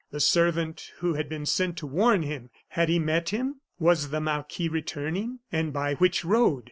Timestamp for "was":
3.77-4.09